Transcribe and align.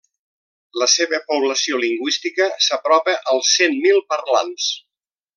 La 0.83 0.87
seva 0.93 1.17
població 1.27 1.81
lingüística 1.83 2.47
s'apropa 2.67 3.15
als 3.35 3.51
cent 3.59 3.77
mil 3.87 4.01
parlants. 4.15 4.71